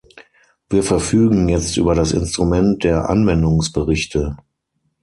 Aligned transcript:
Wir 0.67 0.81
verfügen 0.81 1.47
jetzt 1.47 1.77
über 1.77 1.93
das 1.93 2.11
Instrument 2.13 2.83
der 2.83 3.07
Anwendungsberichte. 3.07 4.35